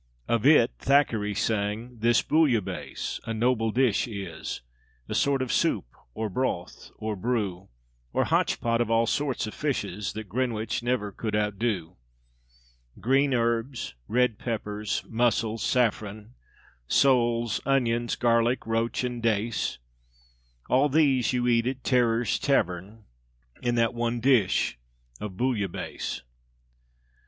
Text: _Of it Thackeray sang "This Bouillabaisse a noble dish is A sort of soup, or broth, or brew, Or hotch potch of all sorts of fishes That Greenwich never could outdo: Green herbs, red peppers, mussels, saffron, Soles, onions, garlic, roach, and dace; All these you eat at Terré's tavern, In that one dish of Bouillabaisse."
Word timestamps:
_Of 0.27 0.47
it 0.47 0.71
Thackeray 0.79 1.35
sang 1.35 1.99
"This 1.99 2.23
Bouillabaisse 2.23 3.19
a 3.25 3.35
noble 3.35 3.69
dish 3.69 4.07
is 4.07 4.61
A 5.07 5.13
sort 5.13 5.43
of 5.43 5.53
soup, 5.53 5.85
or 6.15 6.27
broth, 6.27 6.89
or 6.97 7.15
brew, 7.15 7.69
Or 8.11 8.23
hotch 8.23 8.59
potch 8.59 8.81
of 8.81 8.89
all 8.89 9.05
sorts 9.05 9.45
of 9.45 9.53
fishes 9.53 10.13
That 10.13 10.27
Greenwich 10.27 10.81
never 10.81 11.11
could 11.11 11.35
outdo: 11.35 11.97
Green 12.99 13.35
herbs, 13.35 13.93
red 14.07 14.39
peppers, 14.39 15.03
mussels, 15.07 15.61
saffron, 15.61 16.33
Soles, 16.87 17.61
onions, 17.63 18.15
garlic, 18.15 18.65
roach, 18.65 19.03
and 19.03 19.21
dace; 19.21 19.77
All 20.67 20.89
these 20.89 21.31
you 21.31 21.47
eat 21.47 21.67
at 21.67 21.83
Terré's 21.83 22.39
tavern, 22.39 23.03
In 23.61 23.75
that 23.75 23.93
one 23.93 24.19
dish 24.19 24.79
of 25.19 25.37
Bouillabaisse." 25.37 26.23